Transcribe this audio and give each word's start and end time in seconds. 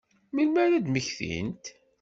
Melmi 0.33 0.59
ara 0.63 0.75
ad 0.79 0.85
mmektint? 0.89 1.65